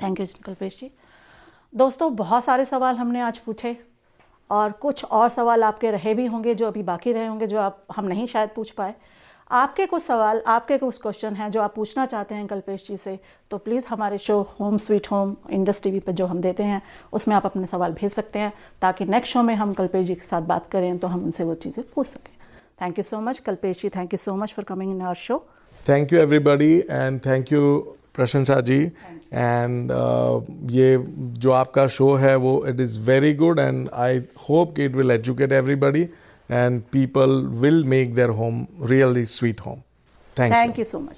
thank 0.03 0.19
you 0.19 0.25
Kalpesh 0.45 0.77
ji 0.79 0.91
दोस्तों 1.73 2.15
बहुत 2.15 2.43
सारे 2.45 2.65
सवाल 2.65 2.95
हमने 2.95 3.21
आज 3.21 3.37
पूछे 3.37 3.75
और 4.49 4.71
कुछ 4.81 5.03
और 5.05 5.29
सवाल 5.29 5.63
आपके 5.63 5.91
रहे 5.91 6.13
भी 6.13 6.25
होंगे 6.25 6.53
जो 6.55 6.67
अभी 6.67 6.83
बाकी 6.83 7.11
रहे 7.11 7.25
होंगे 7.25 7.47
जो 7.47 7.59
आप 7.59 7.85
हम 7.95 8.05
नहीं 8.05 8.25
शायद 8.27 8.49
पूछ 8.55 8.69
पाए। 8.71 8.93
आपके 9.51 9.85
कुछ 9.85 10.03
सवाल 10.03 10.41
आपके 10.47 10.77
कुछ 10.77 10.97
क्वेश्चन 11.01 11.35
हैं 11.35 11.49
जो 11.51 11.61
आप 11.61 11.73
पूछना 11.75 12.05
चाहते 12.05 12.35
हैं 12.35 12.45
कल्पेश 12.47 12.85
जी 12.87 12.97
से 12.97 13.17
तो 13.51 13.57
प्लीज़ 13.57 13.85
हमारे 13.89 14.17
show 14.17 14.39
home 14.59 14.77
sweet 14.77 15.07
home 15.11 15.35
Indus 15.51 15.81
TV 15.83 15.99
पर 15.99 16.11
जो 16.11 16.25
हम 16.25 16.41
देते 16.41 16.63
हैं 16.63 16.81
उसमें 17.13 17.35
आप 17.35 17.45
अपने 17.45 17.67
सवाल 17.67 17.93
भेज 17.93 18.11
सकते 18.11 18.39
हैं 18.39 18.53
ताकि 18.81 19.05
नेक्स्ट 19.05 19.33
शो 19.33 19.43
में 19.43 19.53
हम 19.55 19.73
कल्पेश 19.73 20.05
जी 20.07 20.15
के 20.15 20.27
साथ 20.27 20.41
बात 20.43 20.69
करें 20.71 20.97
तो 20.97 21.07
हम 21.07 21.23
उनसे 21.23 21.43
वो 21.43 21.55
चीज़ें 21.55 21.83
पूछ 21.95 22.07
सकें। 22.07 22.33
Thank 22.81 22.97
you 22.97 23.03
so 23.03 23.21
much 23.21 23.39
Kalpesh 23.41 23.81
ji 23.81 23.89
thank 23.89 24.13
you 24.13 24.17
so 24.17 24.35
much 24.35 24.53
for 24.53 24.65
coming 24.65 24.91
in 24.91 25.01
our 25.01 25.15
show 25.17 25.43
thank 25.85 26.13
you 26.13 26.19
everybody 26.19 26.73
and 26.79 27.19
thank 27.25 27.51
you 27.51 27.77
Prashansa 28.15 28.59
ji. 28.61 28.79
And 29.33 29.91
uh, 29.91 30.71
ये 30.71 30.97
जो 31.43 31.51
आपका 31.51 31.87
शो 31.87 32.13
है 32.15 32.35
वो 32.35 32.55
it 32.67 32.79
is 32.79 32.99
very 33.09 33.33
good 33.35 33.59
and 33.59 33.89
I 33.93 34.21
hope 34.49 34.75
कि 34.75 34.85
it 34.85 34.95
will 34.95 35.11
educate 35.11 35.51
everybody 35.51 36.07
and 36.49 36.89
people 36.91 37.43
will 37.43 37.83
make 37.83 38.15
their 38.15 38.31
home 38.31 38.67
really 38.77 39.25
sweet 39.25 39.59
home. 39.59 39.83
Thank, 40.35 40.53
Thank 40.53 40.77
you. 40.77 40.81
you 40.81 40.85
so 40.85 40.99
much. 40.99 41.17